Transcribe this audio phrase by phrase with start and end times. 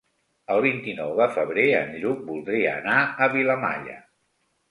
[0.53, 4.01] El vint-i-nou de febrer en Lluc voldria anar a Vilamalla.